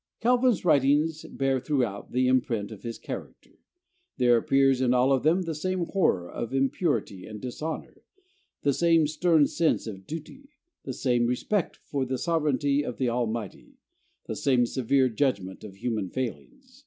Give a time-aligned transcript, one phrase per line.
[0.19, 3.59] Calvin's writings bear throughout the imprint of his character.
[4.17, 8.01] There appears in all of them the same horror of impurity and dishonor,
[8.63, 10.49] the same stern sense of duty,
[10.85, 13.75] the same respect for the sovereignty of the Almighty,
[14.25, 16.79] the same severe judgment of human failings.